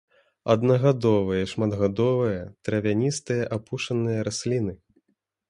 [0.53, 4.73] Аднагадовыя і шматгадовыя травяністыя апушаныя расліны.